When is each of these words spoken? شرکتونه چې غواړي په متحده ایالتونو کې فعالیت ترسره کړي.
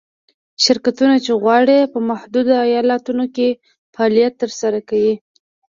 شرکتونه 0.63 1.15
چې 1.25 1.31
غواړي 1.41 1.79
په 1.93 1.99
متحده 2.07 2.55
ایالتونو 2.69 3.25
کې 3.35 3.47
فعالیت 3.93 4.33
ترسره 4.41 4.79
کړي. 4.89 5.13